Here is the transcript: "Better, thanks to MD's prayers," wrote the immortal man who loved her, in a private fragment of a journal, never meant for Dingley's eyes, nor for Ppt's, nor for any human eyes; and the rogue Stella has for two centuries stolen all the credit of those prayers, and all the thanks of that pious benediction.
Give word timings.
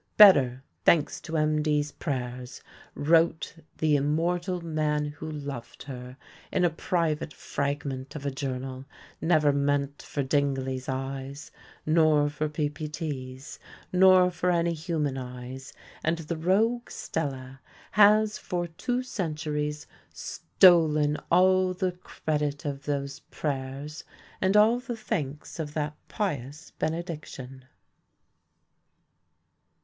"Better, 0.17 0.63
thanks 0.83 1.21
to 1.21 1.33
MD's 1.33 1.91
prayers," 1.91 2.63
wrote 2.95 3.57
the 3.77 3.95
immortal 3.95 4.59
man 4.59 5.05
who 5.05 5.29
loved 5.29 5.83
her, 5.83 6.17
in 6.51 6.65
a 6.65 6.71
private 6.71 7.31
fragment 7.31 8.15
of 8.15 8.25
a 8.25 8.31
journal, 8.31 8.85
never 9.21 9.53
meant 9.53 10.01
for 10.01 10.23
Dingley's 10.23 10.89
eyes, 10.89 11.51
nor 11.85 12.31
for 12.31 12.49
Ppt's, 12.49 13.59
nor 13.93 14.31
for 14.31 14.49
any 14.49 14.73
human 14.73 15.19
eyes; 15.19 15.71
and 16.03 16.17
the 16.17 16.35
rogue 16.35 16.89
Stella 16.89 17.61
has 17.91 18.39
for 18.39 18.65
two 18.65 19.03
centuries 19.03 19.85
stolen 20.11 21.15
all 21.29 21.75
the 21.75 21.91
credit 21.91 22.65
of 22.65 22.85
those 22.85 23.19
prayers, 23.19 24.03
and 24.41 24.57
all 24.57 24.79
the 24.79 24.97
thanks 24.97 25.59
of 25.59 25.75
that 25.75 25.95
pious 26.07 26.71
benediction. 26.79 27.65